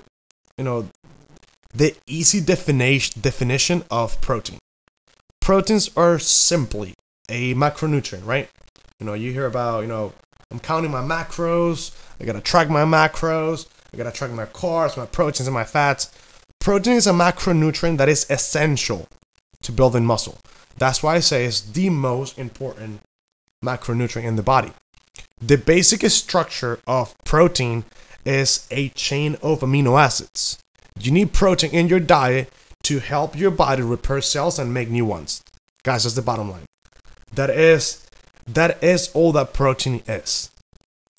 you 0.58 0.64
know 0.64 0.88
the 1.74 1.96
easy 2.08 2.40
definition 2.40 3.22
definition 3.22 3.84
of 3.90 4.20
protein. 4.22 4.60
Proteins 5.42 5.90
are 5.98 6.20
simply 6.20 6.94
a 7.30 7.54
macronutrient, 7.56 8.26
right? 8.26 8.50
You 9.00 9.06
know, 9.06 9.14
you 9.14 9.32
hear 9.32 9.46
about, 9.46 9.82
you 9.82 9.88
know, 9.88 10.14
I'm 10.52 10.60
counting 10.60 10.92
my 10.92 11.02
macros, 11.02 11.92
I 12.22 12.26
gotta 12.26 12.40
track 12.40 12.70
my 12.70 12.84
macros, 12.84 13.68
I 13.94 13.98
gotta 13.98 14.12
track 14.12 14.32
my 14.32 14.46
carbs, 14.46 14.96
my 14.96 15.06
proteins, 15.06 15.48
and 15.48 15.54
my 15.54 15.64
fats. 15.64 16.12
Protein 16.64 16.94
is 16.94 17.08
a 17.08 17.12
macronutrient 17.12 17.98
that 17.98 18.08
is 18.08 18.26
essential 18.30 19.10
to 19.64 19.72
building 19.74 20.06
muscle. 20.06 20.38
That's 20.78 21.04
why 21.04 21.16
I 21.16 21.20
say 21.20 21.44
it's 21.44 21.60
the 21.60 21.90
most 21.90 22.40
important 22.40 23.02
macronutrient 23.62 24.24
in 24.24 24.38
the 24.38 24.44
body. 24.44 24.72
The 25.42 25.58
basic 25.58 26.10
structure 26.10 26.80
of 26.88 27.16
protein 27.26 27.84
is 28.24 28.66
a 28.72 28.88
chain 28.96 29.36
of 29.42 29.60
amino 29.60 30.00
acids. 30.00 30.58
You 30.98 31.12
need 31.12 31.34
protein 31.34 31.72
in 31.72 31.90
your 31.90 32.00
diet 32.00 32.50
to 32.84 33.00
help 33.00 33.38
your 33.38 33.52
body 33.52 33.82
repair 33.82 34.22
cells 34.22 34.58
and 34.58 34.74
make 34.74 34.88
new 34.88 35.06
ones. 35.06 35.44
Guys, 35.84 36.04
that's 36.04 36.16
the 36.16 36.22
bottom 36.22 36.50
line. 36.50 36.66
That 37.34 37.50
is 37.50 38.08
that 38.48 38.82
is 38.82 39.12
all 39.14 39.34
that 39.34 39.52
protein 39.52 40.02
is. 40.08 40.50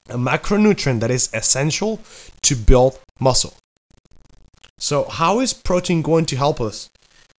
A 0.09 0.17
macronutrient 0.17 1.01
that 1.01 1.11
is 1.11 1.29
essential 1.35 2.01
to 2.45 2.55
build 2.57 2.99
muscle. 3.21 3.53
So, 4.85 5.05
how 5.05 5.41
is 5.41 5.55
protein 5.55 6.03
going 6.03 6.27
to 6.27 6.37
help 6.37 6.61
us? 6.61 6.91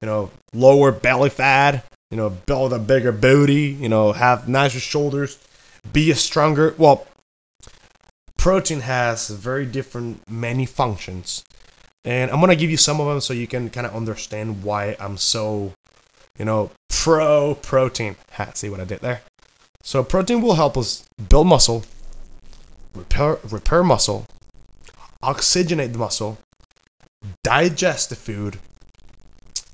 You 0.01 0.07
know, 0.07 0.31
lower 0.51 0.91
belly 0.91 1.29
fat, 1.29 1.85
you 2.09 2.17
know, 2.17 2.31
build 2.31 2.73
a 2.73 2.79
bigger 2.79 3.11
booty, 3.11 3.77
you 3.79 3.87
know, 3.87 4.13
have 4.13 4.49
nicer 4.49 4.79
shoulders, 4.79 5.37
be 5.93 6.09
a 6.09 6.15
stronger. 6.15 6.73
Well, 6.79 7.05
protein 8.35 8.79
has 8.79 9.29
very 9.29 9.67
different 9.67 10.27
many 10.27 10.65
functions. 10.65 11.43
And 12.03 12.31
I'm 12.31 12.39
going 12.39 12.49
to 12.49 12.55
give 12.55 12.71
you 12.71 12.77
some 12.77 12.99
of 12.99 13.05
them 13.05 13.21
so 13.21 13.31
you 13.31 13.45
can 13.45 13.69
kind 13.69 13.85
of 13.85 13.93
understand 13.93 14.63
why 14.63 14.95
I'm 14.99 15.15
so, 15.15 15.73
you 16.39 16.45
know, 16.45 16.71
pro 16.89 17.53
protein. 17.53 18.15
Ha, 18.31 18.53
see 18.55 18.69
what 18.69 18.79
I 18.79 18.85
did 18.85 19.01
there? 19.01 19.21
So 19.83 20.03
protein 20.03 20.41
will 20.41 20.55
help 20.55 20.75
us 20.79 21.07
build 21.29 21.45
muscle, 21.45 21.83
repair 22.95 23.37
repair 23.47 23.83
muscle, 23.83 24.25
oxygenate 25.21 25.91
the 25.91 25.99
muscle, 25.99 26.39
digest 27.43 28.09
the 28.09 28.15
food, 28.15 28.59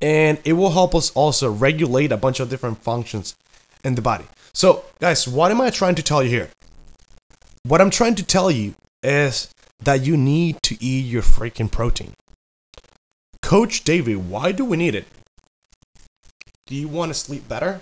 and 0.01 0.39
it 0.43 0.53
will 0.53 0.71
help 0.71 0.95
us 0.95 1.11
also 1.11 1.51
regulate 1.51 2.11
a 2.11 2.17
bunch 2.17 2.39
of 2.39 2.49
different 2.49 2.81
functions 2.81 3.35
in 3.83 3.95
the 3.95 4.01
body. 4.01 4.25
So, 4.53 4.83
guys, 4.99 5.27
what 5.27 5.51
am 5.51 5.61
I 5.61 5.69
trying 5.69 5.95
to 5.95 6.03
tell 6.03 6.23
you 6.23 6.29
here? 6.29 6.49
What 7.63 7.81
I'm 7.81 7.89
trying 7.89 8.15
to 8.15 8.23
tell 8.23 8.49
you 8.51 8.73
is 9.03 9.49
that 9.83 10.01
you 10.01 10.17
need 10.17 10.61
to 10.63 10.83
eat 10.83 11.05
your 11.05 11.21
freaking 11.21 11.71
protein. 11.71 12.13
Coach 13.41 13.83
David, 13.83 14.29
why 14.29 14.51
do 14.51 14.65
we 14.65 14.77
need 14.77 14.95
it? 14.95 15.05
Do 16.67 16.75
you 16.75 16.87
want 16.87 17.09
to 17.09 17.13
sleep 17.13 17.47
better? 17.47 17.81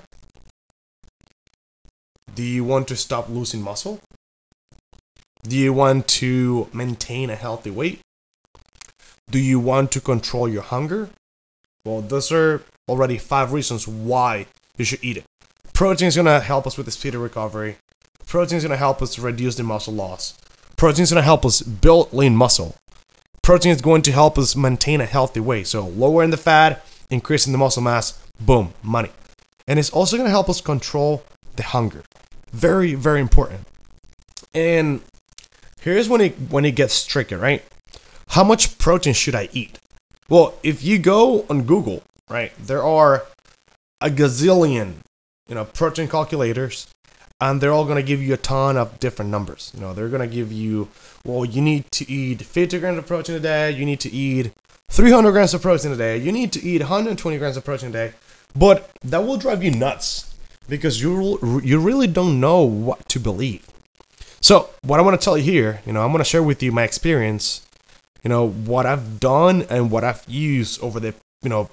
Do 2.36 2.44
you 2.44 2.64
want 2.64 2.88
to 2.88 2.96
stop 2.96 3.30
losing 3.30 3.62
muscle? 3.62 4.00
Do 5.44 5.58
you 5.58 5.74
want 5.74 6.08
to 6.20 6.68
maintain 6.74 7.30
a 7.30 7.36
healthy 7.36 7.72
weight? 7.72 8.00
Do 9.32 9.40
you 9.40 9.60
want 9.60 9.92
to 9.92 10.02
control 10.02 10.50
your 10.50 10.64
hunger? 10.64 11.10
Well, 11.86 12.02
those 12.02 12.32
are 12.32 12.64
already 12.88 13.18
five 13.18 13.54
reasons 13.54 13.88
why 13.88 14.48
you 14.78 14.86
should 14.86 15.04
eat 15.04 15.18
it. 15.18 15.26
Protein 15.74 16.08
is 16.08 16.16
to 16.16 16.40
help 16.40 16.66
us 16.66 16.78
with 16.78 16.86
the 16.86 16.92
speed 16.92 17.16
of 17.16 17.22
recovery. 17.22 17.78
Protein 18.26 18.58
is 18.58 18.64
to 18.64 18.76
help 18.76 19.02
us 19.02 19.20
reduce 19.20 19.56
the 19.56 19.64
muscle 19.64 19.94
loss. 19.94 20.38
Protein 20.76 21.04
is 21.04 21.10
to 21.10 21.22
help 21.22 21.46
us 21.46 21.62
build 21.62 22.12
lean 22.12 22.36
muscle. 22.36 22.76
Protein 23.42 23.72
is 23.72 23.82
going 23.82 24.02
to 24.04 24.12
help 24.12 24.38
us 24.38 24.56
maintain 24.56 25.02
a 25.02 25.06
healthy 25.06 25.40
weight. 25.40 25.68
So, 25.68 25.88
lowering 25.88 26.30
the 26.30 26.38
fat, 26.38 26.86
increasing 27.10 27.52
the 27.52 27.58
muscle 27.58 27.82
mass, 27.82 28.22
boom, 28.40 28.74
money. 28.84 29.10
And 29.68 29.80
it's 29.80 29.90
also 29.90 30.18
to 30.18 30.30
help 30.30 30.50
us 30.50 30.62
control 30.62 31.24
the 31.56 31.64
hunger. 31.64 32.04
Very, 32.52 32.96
very 32.96 33.22
important. 33.22 33.62
And 34.54 35.02
here's 35.82 36.10
when 36.10 36.22
it 36.22 36.36
when 36.50 36.66
it 36.66 36.72
gets 36.72 37.06
tricky, 37.06 37.36
right? 37.36 37.64
How 38.30 38.44
much 38.44 38.78
protein 38.78 39.14
should 39.14 39.34
I 39.34 39.50
eat? 39.54 39.80
Well, 40.30 40.54
if 40.62 40.84
you 40.84 41.00
go 41.00 41.46
on 41.50 41.64
Google, 41.64 42.04
right, 42.30 42.52
there 42.60 42.84
are 42.84 43.26
a 44.02 44.10
gazillion, 44.10 44.98
you 45.48 45.56
know, 45.56 45.66
protein 45.66 46.08
calculators, 46.08 46.88
and 47.42 47.60
they're 47.60 47.72
all 47.72 47.86
going 47.86 47.96
to 47.96 48.04
give 48.04 48.22
you 48.22 48.36
a 48.36 48.38
ton 48.38 48.78
of 48.78 49.00
different 49.00 49.32
numbers. 49.32 49.72
You 49.74 49.82
know, 49.82 49.94
they're 49.96 50.10
going 50.10 50.28
to 50.28 50.34
give 50.34 50.52
you, 50.52 50.90
well, 51.26 51.44
you 51.44 51.60
need 51.60 51.86
to 51.94 52.10
eat 52.10 52.44
50 52.44 52.80
grams 52.80 53.00
of 53.00 53.08
protein 53.08 53.36
a 53.36 53.40
day, 53.40 53.72
you 53.72 53.84
need 53.84 54.00
to 54.02 54.12
eat 54.12 54.52
300 54.92 55.32
grams 55.32 55.56
of 55.56 55.64
protein 55.64 55.92
a 55.92 55.98
day, 55.98 56.18
you 56.18 56.32
need 56.32 56.52
to 56.54 56.64
eat 56.64 56.82
120 56.82 57.38
grams 57.40 57.58
of 57.58 57.66
protein 57.66 57.90
a 57.90 57.94
day, 57.94 58.14
but 58.56 58.92
that 59.04 59.26
will 59.26 59.38
drive 59.38 59.64
you 59.64 59.72
nuts 59.72 60.36
because 60.68 61.02
you 61.02 61.62
you 61.64 61.80
really 61.80 62.06
don't 62.06 62.40
know 62.40 62.62
what 62.62 63.10
to 63.10 63.20
believe. 63.20 63.66
So, 64.40 64.70
what 64.84 65.00
I 65.00 65.04
want 65.04 65.20
to 65.20 65.24
tell 65.24 65.38
you 65.38 65.44
here, 65.44 65.82
you 65.86 65.94
know, 65.94 66.04
I'm 66.04 66.12
going 66.12 66.20
to 66.20 66.30
share 66.30 66.44
with 66.44 66.62
you 66.62 66.72
my 66.72 66.84
experience, 66.84 67.66
you 68.24 68.30
know, 68.30 68.48
what 68.48 68.86
I've 68.86 69.20
done 69.20 69.64
and 69.70 69.92
what 69.92 70.04
I've 70.04 70.24
used 70.28 70.82
over 70.82 71.00
the, 71.00 71.14
you 71.42 71.50
know, 71.50 71.70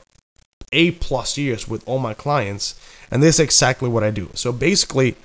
eight 0.73 1.01
plus 1.01 1.39
years 1.39 1.69
with 1.69 1.87
all 1.87 1.99
my 1.99 2.15
clients, 2.15 2.79
and 3.11 3.23
this 3.23 3.37
is 3.37 3.41
exactly 3.41 3.89
what 3.89 4.05
I 4.05 4.11
do. 4.11 4.31
So 4.35 4.53
basically, 4.53 5.17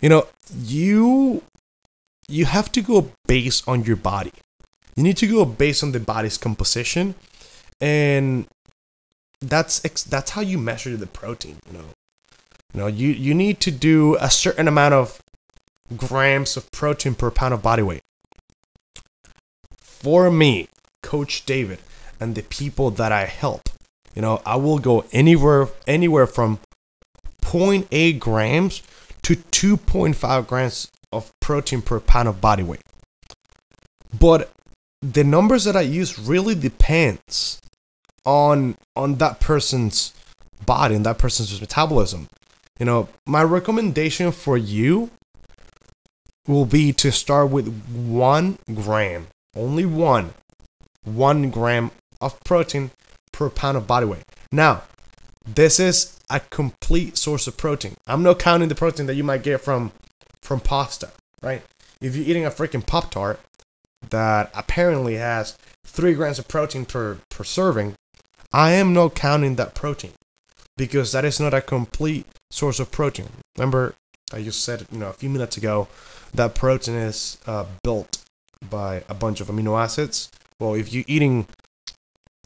you 0.00 0.08
know, 0.08 0.26
you 0.54 1.42
you 2.28 2.44
have 2.44 2.72
to 2.72 2.80
go 2.80 3.10
based 3.26 3.68
on 3.68 3.84
your 3.84 3.96
body. 3.96 4.32
You 4.96 5.02
need 5.02 5.16
to 5.18 5.26
go 5.26 5.44
based 5.44 5.82
on 5.82 5.92
the 5.92 6.00
body's 6.00 6.38
composition, 6.38 7.14
and 7.80 8.46
that's 9.40 9.84
ex- 9.84 10.04
that's 10.04 10.30
how 10.30 10.40
you 10.40 10.58
measure 10.58 10.96
the 10.96 11.06
protein. 11.06 11.58
You 11.70 11.78
know, 11.78 11.84
you 12.74 12.80
know, 12.80 12.86
you 12.86 13.08
you 13.08 13.34
need 13.34 13.60
to 13.60 13.70
do 13.70 14.16
a 14.20 14.30
certain 14.30 14.68
amount 14.68 14.94
of 14.94 15.20
grams 15.96 16.56
of 16.56 16.70
protein 16.72 17.14
per 17.14 17.30
pound 17.30 17.54
of 17.54 17.62
body 17.62 17.82
weight. 17.82 18.02
For 20.00 20.30
me, 20.30 20.68
Coach 21.02 21.46
David, 21.46 21.78
and 22.20 22.34
the 22.34 22.42
people 22.42 22.90
that 22.92 23.12
I 23.12 23.24
help, 23.24 23.68
you 24.14 24.22
know, 24.22 24.40
I 24.46 24.56
will 24.56 24.78
go 24.78 25.04
anywhere 25.12 25.68
anywhere 25.86 26.26
from 26.26 26.58
0.8 27.42 28.18
grams 28.18 28.82
to 29.22 29.36
2.5 29.36 30.46
grams 30.46 30.90
of 31.12 31.30
protein 31.40 31.82
per 31.82 32.00
pound 32.00 32.28
of 32.28 32.40
body 32.40 32.62
weight. 32.62 32.82
But 34.18 34.50
the 35.02 35.24
numbers 35.24 35.64
that 35.64 35.76
I 35.76 35.82
use 35.82 36.18
really 36.18 36.54
depends 36.54 37.60
on 38.24 38.76
on 38.94 39.16
that 39.16 39.40
person's 39.40 40.12
body 40.64 40.94
and 40.94 41.06
that 41.06 41.18
person's 41.18 41.60
metabolism. 41.60 42.28
You 42.78 42.86
know, 42.86 43.08
my 43.26 43.42
recommendation 43.42 44.32
for 44.32 44.56
you 44.56 45.10
will 46.46 46.66
be 46.66 46.92
to 46.92 47.10
start 47.10 47.50
with 47.50 47.82
one 47.88 48.58
gram, 48.72 49.28
only 49.56 49.86
one, 49.86 50.34
one 51.04 51.50
gram 51.50 51.90
of 52.20 52.38
protein 52.44 52.90
per 53.32 53.50
pound 53.50 53.76
of 53.76 53.86
body 53.86 54.06
weight. 54.06 54.24
Now, 54.52 54.82
this 55.46 55.78
is 55.78 56.18
a 56.30 56.40
complete 56.40 57.16
source 57.16 57.46
of 57.46 57.56
protein. 57.56 57.94
I'm 58.06 58.22
not 58.22 58.38
counting 58.38 58.68
the 58.68 58.74
protein 58.74 59.06
that 59.06 59.14
you 59.14 59.24
might 59.24 59.42
get 59.42 59.60
from 59.60 59.92
from 60.42 60.60
pasta, 60.60 61.10
right? 61.42 61.62
If 62.00 62.14
you're 62.14 62.26
eating 62.26 62.44
a 62.44 62.50
freaking 62.50 62.86
Pop 62.86 63.10
Tart 63.10 63.40
that 64.10 64.50
apparently 64.54 65.16
has 65.16 65.56
three 65.84 66.14
grams 66.14 66.38
of 66.38 66.46
protein 66.46 66.84
per, 66.84 67.18
per 67.30 67.42
serving, 67.42 67.94
I 68.52 68.72
am 68.72 68.92
not 68.92 69.14
counting 69.14 69.56
that 69.56 69.74
protein 69.74 70.12
because 70.76 71.12
that 71.12 71.24
is 71.24 71.40
not 71.40 71.54
a 71.54 71.60
complete 71.60 72.26
source 72.50 72.78
of 72.78 72.92
protein. 72.92 73.28
Remember, 73.56 73.94
I 74.32 74.42
just 74.42 74.62
said 74.62 74.86
you 74.92 74.98
know 74.98 75.08
a 75.08 75.14
few 75.14 75.30
minutes 75.30 75.56
ago 75.56 75.88
that 76.34 76.54
protein 76.54 76.94
is 76.94 77.38
uh, 77.46 77.64
built 77.82 78.18
by 78.70 79.04
a 79.08 79.14
bunch 79.14 79.40
of 79.40 79.48
amino 79.48 79.80
acids. 79.80 80.30
Well, 80.60 80.74
if 80.74 80.92
you're 80.92 81.04
eating, 81.06 81.46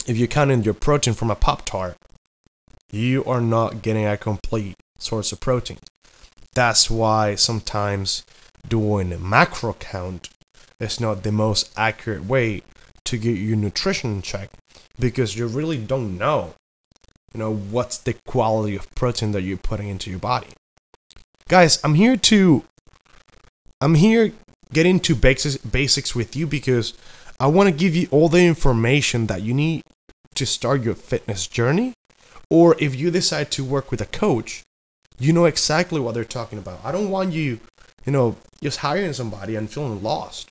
if 0.07 0.17
you're 0.17 0.29
counting 0.29 0.63
your 0.63 0.75
protein 0.75 1.15
from 1.15 1.31
a 1.31 1.37
Pop 1.37 1.65
Tart, 1.65 1.97
you 2.91 3.25
are 3.25 3.41
not 3.41 3.83
getting 3.83 4.07
a 4.07 4.17
complete 4.17 4.77
source 4.99 5.33
of 5.33 5.41
protein. 5.41 5.79
That's 6.55 6.91
why 6.91 7.37
sometimes 7.37 8.25
doing 8.69 9.13
a 9.13 9.19
macro 9.19 9.75
count 9.75 10.29
is 10.81 11.01
not 11.01 11.23
the 11.23 11.33
most 11.33 11.71
accurate 11.77 12.25
way 12.25 12.63
to 13.05 13.19
get 13.19 13.39
your 13.39 13.57
nutrition 13.57 14.13
in 14.13 14.23
check 14.23 14.51
because 14.99 15.37
you 15.37 15.47
really 15.47 15.79
don't 15.79 16.19
know 16.19 16.55
you 17.33 17.39
know 17.39 17.55
what's 17.55 17.99
the 17.99 18.15
quality 18.27 18.77
of 18.77 18.93
protein 18.95 19.33
that 19.33 19.43
you're 19.43 19.57
putting 19.57 19.89
into 19.89 20.11
your 20.11 20.19
body 20.19 20.49
guys 21.49 21.81
i'm 21.85 21.95
here 21.95 22.17
to 22.17 22.65
i'm 23.81 23.95
here 23.95 24.33
getting 24.73 24.97
into 24.97 25.15
basics 25.15 25.57
basics 25.59 26.15
with 26.15 26.37
you 26.37 26.47
because 26.47 26.95
i 27.39 27.47
want 27.47 27.69
to 27.69 27.75
give 27.75 27.95
you 27.95 28.09
all 28.11 28.29
the 28.29 28.45
information 28.45 29.27
that 29.27 29.43
you 29.43 29.55
need 29.55 29.83
to 30.35 30.47
start 30.47 30.83
your 30.83 30.95
fitness 30.95 31.47
journey. 31.47 31.93
Or 32.49 32.75
if 32.79 32.97
you 32.97 33.11
decide 33.11 33.51
to 33.53 33.65
work 33.65 33.91
with 33.91 34.01
a 34.01 34.07
coach 34.07 34.63
you 35.19 35.35
know 35.35 35.45
exactly 35.45 36.01
what 36.01 36.15
they're 36.15 36.25
talking 36.25 36.59
about. 36.59 36.81
I 36.83 36.91
don't 36.93 37.11
want 37.11 37.33
you 37.33 37.61
you 38.07 38.13
know 38.13 38.37
just 38.63 38.79
hiring 38.79 39.13
somebody 39.13 39.55
and 39.55 39.71
feeling 39.71 40.03
lost. 40.03 40.49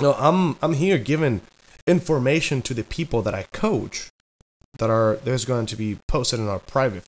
No 0.00 0.14
i'm 0.14 0.56
i'm 0.62 0.74
here 0.74 0.98
giving 0.98 1.42
information 1.86 2.62
to 2.62 2.74
the 2.74 2.84
people 2.84 3.22
that 3.22 3.34
i 3.34 3.44
coach 3.52 4.10
that 4.78 4.90
are 4.90 5.16
there's 5.24 5.44
going 5.44 5.66
to 5.66 5.76
be 5.76 5.98
posted 6.06 6.40
in 6.40 6.48
our 6.48 6.58
private 6.58 7.04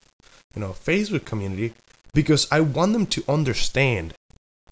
you 0.55 0.61
know 0.61 0.71
facebook 0.71 1.25
community 1.25 1.75
because 2.15 2.51
i 2.51 2.61
want 2.61 2.95
them 2.95 3.07
to 3.07 3.23
understand 3.29 4.15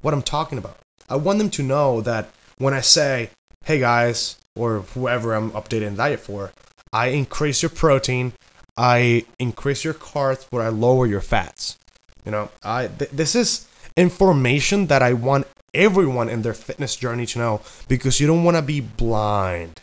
what 0.01 0.15
i'm 0.15 0.23
talking 0.23 0.57
about 0.57 0.79
i 1.09 1.17
want 1.17 1.39
them 1.39 1.51
to 1.51 1.63
know 1.63 2.01
that 2.01 2.31
when 2.59 2.75
i 2.75 2.81
say 2.81 3.31
hey 3.65 3.79
guys 3.79 4.37
or 4.57 4.81
whoever 4.95 5.35
i'm 5.35 5.51
updating 5.53 5.97
diet 5.97 6.21
for 6.21 6.53
i 6.93 7.09
increase 7.09 7.63
your 7.63 7.71
protein 7.71 8.33
i 8.77 9.25
increase 9.39 9.85
your 9.85 9.95
carbs 9.95 10.47
but 10.51 10.61
i 10.61 10.69
lower 10.69 11.07
your 11.07 11.21
fats 11.21 11.79
you 12.25 12.31
know 12.31 12.49
i 12.63 12.87
th- 12.87 13.11
this 13.11 13.35
is 13.35 13.67
information 13.97 14.87
that 14.87 15.03
i 15.03 15.13
want 15.13 15.47
everyone 15.75 16.29
in 16.29 16.43
their 16.43 16.55
fitness 16.55 16.97
journey 16.97 17.27
to 17.27 17.39
know 17.39 17.61
because 17.89 18.21
you 18.21 18.27
don't 18.27 18.45
want 18.45 18.57
to 18.57 18.63
be 18.63 18.81
blind 18.81 19.81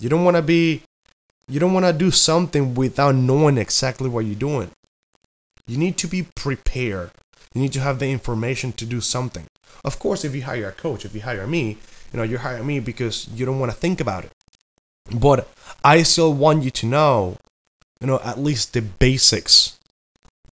you 0.00 0.08
don't 0.08 0.24
want 0.24 0.36
to 0.36 0.42
be 0.42 0.82
you 1.48 1.60
don't 1.60 1.72
want 1.72 1.86
to 1.86 1.92
do 1.92 2.10
something 2.10 2.74
without 2.74 3.14
knowing 3.14 3.56
exactly 3.56 4.08
what 4.08 4.24
you're 4.24 4.34
doing. 4.34 4.70
You 5.66 5.78
need 5.78 5.96
to 5.98 6.08
be 6.08 6.26
prepared. 6.34 7.12
You 7.54 7.60
need 7.60 7.72
to 7.74 7.80
have 7.80 7.98
the 7.98 8.10
information 8.10 8.72
to 8.72 8.84
do 8.84 9.00
something. 9.00 9.46
Of 9.84 9.98
course, 9.98 10.24
if 10.24 10.34
you 10.34 10.42
hire 10.42 10.68
a 10.68 10.72
coach, 10.72 11.04
if 11.04 11.14
you 11.14 11.22
hire 11.22 11.46
me, 11.46 11.78
you 12.12 12.16
know, 12.16 12.22
you 12.22 12.38
hire 12.38 12.62
me 12.62 12.80
because 12.80 13.28
you 13.34 13.46
don't 13.46 13.58
want 13.58 13.70
to 13.72 13.78
think 13.78 14.00
about 14.00 14.24
it. 14.24 14.32
But 15.14 15.48
I 15.84 16.02
still 16.02 16.32
want 16.32 16.64
you 16.64 16.70
to 16.70 16.86
know, 16.86 17.36
you 18.00 18.06
know, 18.06 18.20
at 18.24 18.38
least 18.38 18.72
the 18.72 18.82
basics 18.82 19.78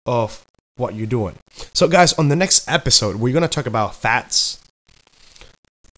of 0.06 0.44
what 0.76 0.94
you're 0.94 1.06
doing. 1.06 1.36
So, 1.72 1.88
guys, 1.88 2.12
on 2.14 2.28
the 2.28 2.36
next 2.36 2.68
episode, 2.68 3.16
we're 3.16 3.32
going 3.32 3.42
to 3.42 3.48
talk 3.48 3.66
about 3.66 3.94
fats, 3.94 4.60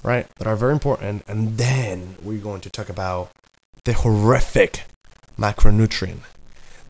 right, 0.03 0.27
that 0.37 0.47
are 0.47 0.57
very 0.57 0.73
important. 0.73 1.25
And 1.29 1.59
then 1.59 2.17
we're 2.23 2.39
going 2.39 2.61
to 2.63 2.71
talk 2.71 2.89
about 2.89 3.31
the 3.85 3.93
horrific 3.93 4.85
macronutrient, 5.39 6.21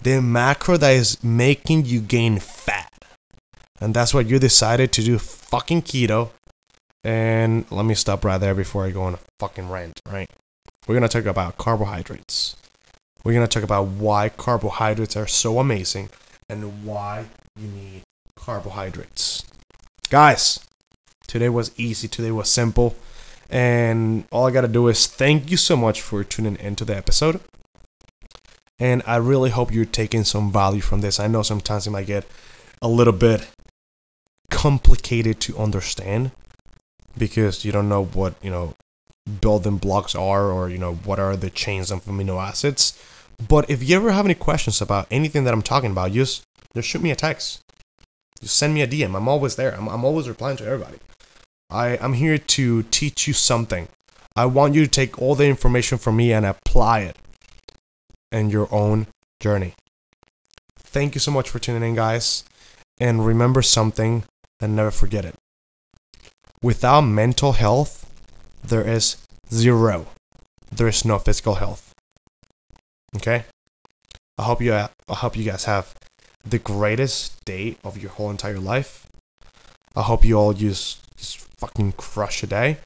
the 0.02 0.22
macro 0.22 0.76
that 0.76 0.90
is 0.90 1.22
making 1.22 1.86
you 1.86 2.00
gain. 2.00 2.38
And 3.80 3.94
that's 3.94 4.14
what 4.14 4.26
you 4.26 4.38
decided 4.38 4.92
to 4.92 5.02
do 5.02 5.18
fucking 5.18 5.82
keto. 5.82 6.30
And 7.04 7.64
let 7.70 7.84
me 7.84 7.94
stop 7.94 8.24
right 8.24 8.38
there 8.38 8.54
before 8.54 8.84
I 8.86 8.90
go 8.90 9.02
on 9.02 9.14
a 9.14 9.18
fucking 9.38 9.68
rant, 9.68 10.00
right? 10.10 10.30
We're 10.86 10.94
gonna 10.94 11.08
talk 11.08 11.26
about 11.26 11.58
carbohydrates. 11.58 12.56
We're 13.24 13.34
gonna 13.34 13.48
talk 13.48 13.62
about 13.62 13.86
why 13.88 14.28
carbohydrates 14.28 15.16
are 15.16 15.26
so 15.26 15.58
amazing 15.58 16.10
and 16.48 16.84
why 16.84 17.26
you 17.56 17.68
need 17.68 18.02
carbohydrates. 18.36 19.44
Guys, 20.08 20.60
today 21.26 21.48
was 21.48 21.72
easy, 21.76 22.08
today 22.08 22.30
was 22.30 22.48
simple. 22.48 22.96
And 23.50 24.24
all 24.30 24.46
I 24.46 24.50
got 24.50 24.62
to 24.62 24.68
do 24.68 24.88
is 24.88 25.06
thank 25.06 25.50
you 25.50 25.56
so 25.56 25.76
much 25.76 26.00
for 26.00 26.24
tuning 26.24 26.56
into 26.56 26.84
the 26.84 26.96
episode. 26.96 27.40
And 28.78 29.02
I 29.06 29.16
really 29.16 29.50
hope 29.50 29.72
you're 29.72 29.84
taking 29.84 30.24
some 30.24 30.52
value 30.52 30.80
from 30.80 31.00
this. 31.00 31.18
I 31.18 31.28
know 31.28 31.42
sometimes 31.42 31.86
it 31.86 31.90
might 31.90 32.06
get 32.06 32.26
a 32.82 32.88
little 32.88 33.12
bit 33.12 33.48
complicated 34.50 35.40
to 35.40 35.56
understand 35.58 36.32
because 37.16 37.64
you 37.64 37.72
don't 37.72 37.88
know 37.88 38.04
what, 38.04 38.34
you 38.42 38.50
know, 38.50 38.74
building 39.40 39.78
blocks 39.78 40.14
are 40.14 40.50
or, 40.50 40.68
you 40.68 40.78
know, 40.78 40.94
what 40.94 41.18
are 41.18 41.36
the 41.36 41.50
chains 41.50 41.90
of 41.90 42.04
amino 42.04 42.42
acids. 42.42 43.00
But 43.48 43.68
if 43.70 43.86
you 43.86 43.96
ever 43.96 44.12
have 44.12 44.24
any 44.24 44.34
questions 44.34 44.80
about 44.80 45.06
anything 45.10 45.44
that 45.44 45.54
I'm 45.54 45.62
talking 45.62 45.90
about, 45.90 46.12
just, 46.12 46.44
just 46.74 46.88
shoot 46.88 47.02
me 47.02 47.10
a 47.10 47.16
text. 47.16 47.60
Just 48.40 48.56
send 48.56 48.74
me 48.74 48.82
a 48.82 48.86
DM. 48.86 49.16
I'm 49.16 49.28
always 49.28 49.56
there. 49.56 49.74
I'm, 49.74 49.88
I'm 49.88 50.04
always 50.04 50.28
replying 50.28 50.56
to 50.58 50.64
everybody. 50.64 50.98
I, 51.70 51.98
I'm 51.98 52.14
here 52.14 52.38
to 52.38 52.82
teach 52.84 53.26
you 53.26 53.32
something. 53.32 53.88
I 54.36 54.46
want 54.46 54.74
you 54.74 54.84
to 54.84 54.90
take 54.90 55.20
all 55.20 55.34
the 55.34 55.46
information 55.46 55.98
from 55.98 56.16
me 56.16 56.32
and 56.32 56.44
apply 56.44 57.00
it 57.00 57.16
in 58.30 58.50
your 58.50 58.72
own 58.72 59.06
journey. 59.40 59.74
Thank 60.78 61.14
you 61.14 61.20
so 61.20 61.30
much 61.30 61.48
for 61.48 61.58
tuning 61.58 61.82
in, 61.82 61.94
guys. 61.94 62.44
And 62.98 63.26
remember 63.26 63.62
something 63.62 64.24
and 64.60 64.74
never 64.74 64.90
forget 64.90 65.24
it. 65.24 65.34
Without 66.62 67.02
mental 67.02 67.52
health, 67.52 68.10
there 68.64 68.86
is 68.86 69.16
zero. 69.52 70.06
There 70.70 70.88
is 70.88 71.04
no 71.04 71.18
physical 71.18 71.56
health. 71.56 71.92
Okay? 73.16 73.44
I 74.38 74.42
hope 74.42 74.60
you 74.60 74.74
I 74.74 74.88
hope 75.08 75.36
you 75.36 75.44
guys 75.44 75.64
have 75.64 75.94
the 76.44 76.58
greatest 76.58 77.44
day 77.44 77.76
of 77.84 77.96
your 77.98 78.10
whole 78.10 78.30
entire 78.30 78.58
life. 78.58 79.06
I 79.94 80.02
hope 80.02 80.24
you 80.24 80.38
all 80.38 80.52
just 80.52 81.00
just 81.16 81.38
fucking 81.58 81.92
crush 81.92 82.42
a 82.42 82.46
day 82.46 82.78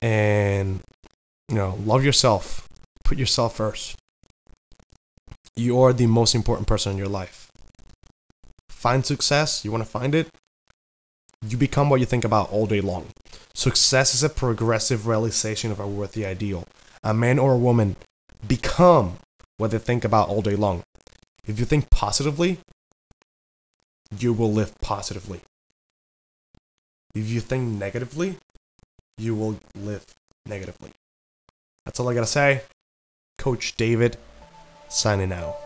and 0.00 0.80
you 1.48 1.56
know, 1.56 1.78
love 1.84 2.04
yourself. 2.04 2.68
Put 3.04 3.18
yourself 3.18 3.56
first. 3.56 3.96
You 5.56 5.80
are 5.82 5.92
the 5.92 6.06
most 6.06 6.34
important 6.34 6.66
person 6.66 6.92
in 6.92 6.98
your 6.98 7.08
life. 7.08 7.50
Find 8.70 9.04
success, 9.04 9.64
you 9.64 9.70
want 9.70 9.84
to 9.84 9.90
find 9.90 10.14
it? 10.14 10.28
You 11.46 11.56
become 11.58 11.90
what 11.90 12.00
you 12.00 12.06
think 12.06 12.24
about 12.24 12.50
all 12.50 12.66
day 12.66 12.80
long. 12.80 13.08
Success 13.54 14.14
is 14.14 14.22
a 14.22 14.28
progressive 14.28 15.06
realization 15.06 15.70
of 15.70 15.78
a 15.78 15.86
worthy 15.86 16.24
ideal. 16.24 16.66
A 17.02 17.12
man 17.12 17.38
or 17.38 17.52
a 17.52 17.58
woman 17.58 17.96
become 18.46 19.18
what 19.58 19.70
they 19.70 19.78
think 19.78 20.04
about 20.04 20.28
all 20.28 20.42
day 20.42 20.56
long. 20.56 20.82
If 21.46 21.58
you 21.58 21.66
think 21.66 21.90
positively, 21.90 22.58
you 24.18 24.32
will 24.32 24.52
live 24.52 24.72
positively. 24.80 25.40
If 27.14 27.28
you 27.28 27.40
think 27.40 27.78
negatively, 27.78 28.38
you 29.18 29.34
will 29.34 29.58
live 29.74 30.04
negatively. 30.46 30.92
That's 31.84 32.00
all 32.00 32.08
I 32.08 32.14
gotta 32.14 32.26
say. 32.26 32.62
Coach 33.38 33.76
David, 33.76 34.16
signing 34.88 35.32
out. 35.32 35.56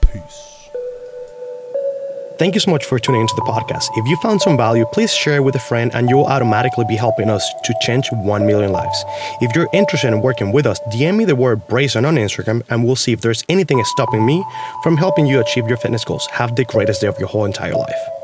Peace. 0.00 0.59
Thank 2.40 2.54
you 2.54 2.60
so 2.60 2.70
much 2.70 2.86
for 2.86 2.98
tuning 2.98 3.20
into 3.20 3.34
the 3.34 3.42
podcast. 3.42 3.90
If 3.98 4.08
you 4.08 4.16
found 4.16 4.40
some 4.40 4.56
value, 4.56 4.86
please 4.94 5.12
share 5.12 5.36
it 5.36 5.44
with 5.44 5.54
a 5.56 5.58
friend 5.58 5.90
and 5.92 6.08
you'll 6.08 6.24
automatically 6.24 6.86
be 6.88 6.96
helping 6.96 7.28
us 7.28 7.46
to 7.64 7.74
change 7.82 8.08
1 8.12 8.46
million 8.46 8.72
lives. 8.72 9.04
If 9.42 9.54
you're 9.54 9.68
interested 9.74 10.08
in 10.08 10.22
working 10.22 10.50
with 10.50 10.64
us, 10.64 10.80
DM 10.90 11.18
me 11.18 11.26
the 11.26 11.36
word 11.36 11.60
Brayson 11.68 12.06
on 12.06 12.16
Instagram 12.16 12.62
and 12.70 12.82
we'll 12.82 12.96
see 12.96 13.12
if 13.12 13.20
there's 13.20 13.44
anything 13.50 13.84
stopping 13.84 14.24
me 14.24 14.42
from 14.82 14.96
helping 14.96 15.26
you 15.26 15.38
achieve 15.38 15.68
your 15.68 15.76
fitness 15.76 16.02
goals. 16.02 16.26
Have 16.32 16.56
the 16.56 16.64
greatest 16.64 17.02
day 17.02 17.08
of 17.08 17.18
your 17.18 17.28
whole 17.28 17.44
entire 17.44 17.74
life. 17.74 18.19